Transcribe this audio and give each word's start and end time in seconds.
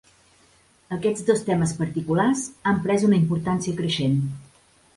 Aquests 0.97 1.27
dos 1.27 1.43
temes 1.49 1.75
particulars 1.83 2.43
han 2.71 2.81
pres 2.89 3.07
una 3.11 3.19
importància 3.21 3.79
creixent. 3.83 4.21